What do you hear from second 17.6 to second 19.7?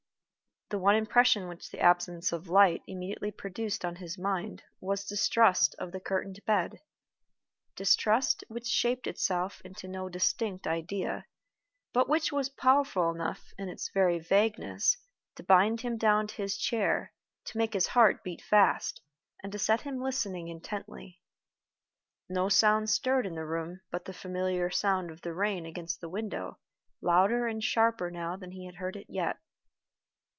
his heart beat fast, and to